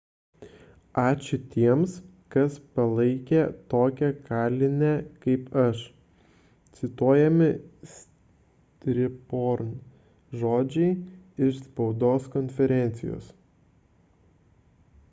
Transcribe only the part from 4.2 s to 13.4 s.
kalinę kaip aš– cituojami siriporn žodžiai iš spaudos konferencijos